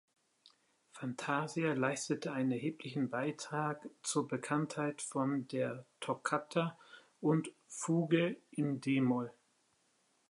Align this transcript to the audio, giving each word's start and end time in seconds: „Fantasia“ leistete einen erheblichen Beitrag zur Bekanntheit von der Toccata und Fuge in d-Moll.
„Fantasia“ 0.93 1.73
leistete 1.75 2.31
einen 2.33 2.53
erheblichen 2.53 3.11
Beitrag 3.11 3.87
zur 4.01 4.27
Bekanntheit 4.27 4.99
von 4.99 5.47
der 5.49 5.85
Toccata 5.99 6.75
und 7.19 7.51
Fuge 7.67 8.35
in 8.49 8.81
d-Moll. 8.81 9.31